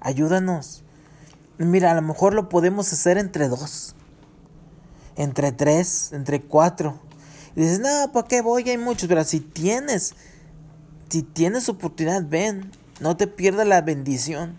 Ayúdanos. 0.00 0.82
Mira, 1.58 1.92
a 1.92 1.94
lo 1.94 2.02
mejor 2.02 2.34
lo 2.34 2.48
podemos 2.48 2.92
hacer 2.92 3.18
entre 3.18 3.48
dos, 3.48 3.94
entre 5.16 5.52
tres, 5.52 6.12
entre 6.12 6.42
cuatro. 6.42 7.00
Y 7.54 7.60
dices, 7.60 7.80
no, 7.80 8.12
¿para 8.12 8.28
qué 8.28 8.42
voy? 8.42 8.68
Hay 8.68 8.78
muchos, 8.78 9.08
pero 9.08 9.24
si 9.24 9.40
tienes 9.40 10.14
si 11.08 11.22
tienes 11.22 11.68
oportunidad, 11.68 12.24
ven. 12.28 12.72
No 13.00 13.16
te 13.16 13.26
pierdas 13.26 13.66
la 13.66 13.80
bendición. 13.80 14.58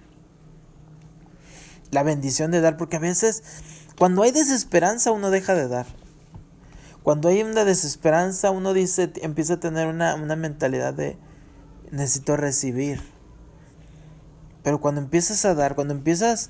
La 1.91 2.03
bendición 2.03 2.51
de 2.51 2.61
dar, 2.61 2.77
porque 2.77 2.97
a 2.97 2.99
veces 2.99 3.43
cuando 3.97 4.23
hay 4.23 4.31
desesperanza 4.31 5.11
uno 5.11 5.29
deja 5.29 5.55
de 5.55 5.67
dar. 5.67 5.87
Cuando 7.07 7.29
hay 7.29 7.41
una 7.41 7.63
desesperanza 7.63 8.51
uno 8.51 8.73
dice, 8.73 9.13
empieza 9.21 9.53
a 9.53 9.59
tener 9.61 9.87
una, 9.87 10.15
una 10.15 10.35
mentalidad 10.35 10.93
de 10.93 11.17
necesito 11.89 12.35
recibir. 12.35 13.01
Pero 14.61 14.81
cuando 14.81 14.99
empiezas 14.99 15.45
a 15.45 15.55
dar, 15.55 15.75
cuando 15.75 15.93
empiezas, 15.93 16.49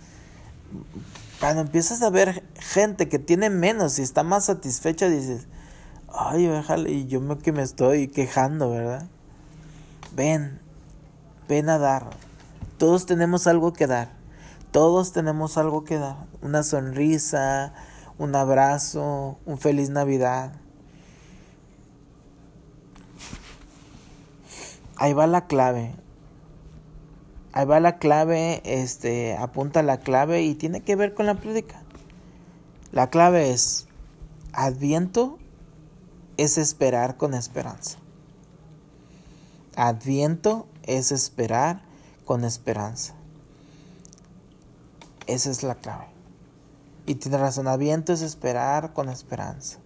cuando 1.39 1.61
empiezas 1.61 2.01
a 2.01 2.09
ver 2.09 2.43
gente 2.55 3.07
que 3.07 3.19
tiene 3.19 3.51
menos 3.51 3.99
y 3.99 4.01
está 4.01 4.23
más 4.23 4.45
satisfecha, 4.45 5.09
dices, 5.09 5.45
ay, 6.11 6.47
déjale, 6.47 6.89
y 6.89 7.05
yo 7.05 7.21
me 7.21 7.37
que 7.37 7.51
me 7.51 7.61
estoy 7.61 8.07
quejando, 8.07 8.71
¿verdad? 8.71 9.07
ven, 10.15 10.59
ven 11.47 11.69
a 11.69 11.77
dar. 11.77 12.09
Todos 12.79 13.05
tenemos 13.05 13.45
algo 13.45 13.73
que 13.73 13.85
dar. 13.85 14.09
Todos 14.71 15.13
tenemos 15.13 15.55
algo 15.59 15.83
que 15.83 15.99
dar. 15.99 16.25
Una 16.41 16.63
sonrisa, 16.63 17.75
un 18.17 18.35
abrazo, 18.35 19.37
un 19.45 19.57
feliz 19.57 19.89
Navidad. 19.89 20.53
Ahí 24.95 25.13
va 25.13 25.27
la 25.27 25.45
clave. 25.45 25.93
Ahí 27.53 27.65
va 27.65 27.79
la 27.79 27.97
clave, 27.97 28.61
este, 28.65 29.35
apunta 29.37 29.83
la 29.83 29.97
clave 29.97 30.43
y 30.43 30.55
tiene 30.55 30.81
que 30.81 30.95
ver 30.95 31.13
con 31.13 31.25
la 31.25 31.35
prédica. 31.35 31.81
La 32.91 33.09
clave 33.09 33.51
es, 33.51 33.87
adviento 34.53 35.37
es 36.37 36.57
esperar 36.57 37.17
con 37.17 37.33
esperanza. 37.33 37.99
Adviento 39.75 40.67
es 40.83 41.11
esperar 41.11 41.81
con 42.25 42.43
esperanza. 42.43 43.13
Esa 45.27 45.51
es 45.51 45.61
la 45.61 45.75
clave. 45.75 46.16
Y 47.07 47.17
Adviento 47.67 48.13
es 48.13 48.21
esperar 48.21 48.93
con 48.93 49.09
esperanza. 49.09 49.79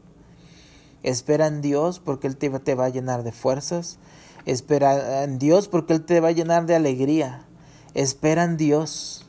Espera 1.04 1.48
en 1.48 1.62
Dios 1.62 2.00
porque 2.00 2.28
Él 2.28 2.36
te, 2.36 2.50
te 2.60 2.76
va 2.76 2.86
a 2.86 2.90
llenar 2.90 3.24
de 3.24 3.32
fuerzas. 3.32 4.00
Espera 4.46 5.24
en 5.24 5.40
Dios 5.40 5.68
porque 5.68 5.94
Él 5.94 6.04
te 6.04 6.20
va 6.20 6.30
a 6.30 6.34
llenar 6.34 6.66
de 6.66 6.76
alegría. 6.76 7.46
Espera 7.94 8.44
en 8.44 8.58
Dios. 8.58 9.28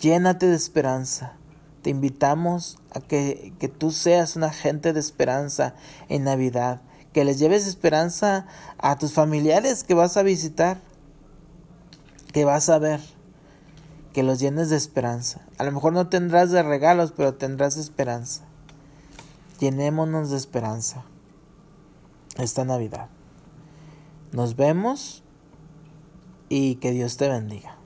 Llénate 0.00 0.46
de 0.46 0.56
esperanza. 0.56 1.36
Te 1.82 1.90
invitamos 1.90 2.78
a 2.92 3.00
que, 3.00 3.52
que 3.58 3.68
tú 3.68 3.90
seas 3.90 4.36
un 4.36 4.44
agente 4.44 4.92
de 4.92 5.00
esperanza 5.00 5.74
en 6.08 6.24
Navidad 6.24 6.80
que 7.14 7.24
les 7.24 7.38
lleves 7.38 7.66
esperanza 7.66 8.44
a 8.76 8.98
tus 8.98 9.12
familiares 9.12 9.84
que 9.84 9.94
vas 9.94 10.16
a 10.16 10.24
visitar, 10.24 10.78
que 12.32 12.44
vas 12.44 12.68
a 12.68 12.80
ver, 12.80 13.00
que 14.14 14.22
los 14.22 14.38
llenes 14.38 14.70
de 14.70 14.76
esperanza. 14.76 15.42
A 15.58 15.64
lo 15.64 15.72
mejor 15.72 15.92
no 15.92 16.08
tendrás 16.08 16.52
de 16.52 16.62
regalos, 16.62 17.12
pero 17.14 17.34
tendrás 17.34 17.76
esperanza. 17.76 18.44
Llenémonos 19.58 20.30
de 20.30 20.36
esperanza 20.36 21.04
esta 22.38 22.64
Navidad. 22.64 23.08
Nos 24.30 24.54
vemos 24.54 25.24
y 26.48 26.76
que 26.76 26.92
Dios 26.92 27.16
te 27.16 27.28
bendiga. 27.28 27.76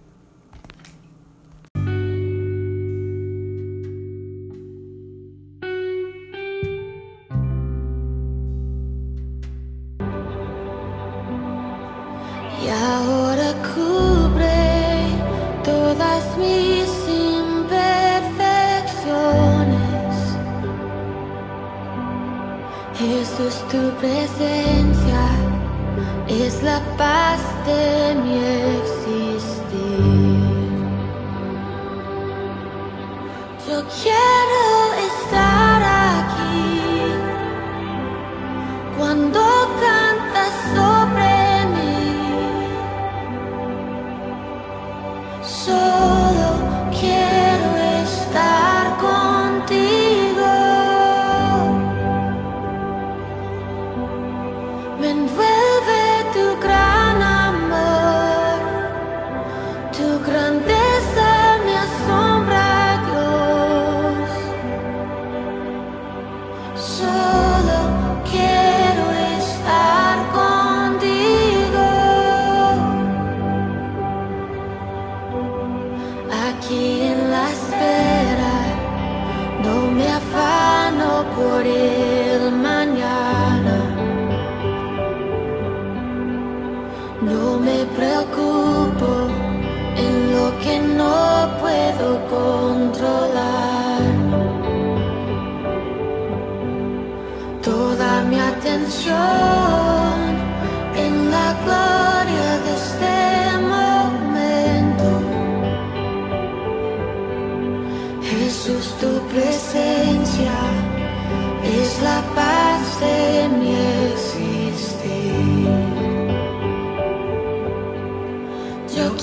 Tu 23.48 23.78
presencia 23.98 25.22
es 26.28 26.62
la 26.62 26.80
paz 26.98 27.40
de 27.66 28.14
mi 28.14 28.40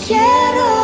quiero. 0.05 0.74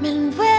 Men 0.00 0.30
where? 0.36 0.55